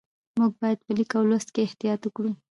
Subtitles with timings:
[0.39, 2.31] موږ باید په لیک او لوست کې احتیاط وکړو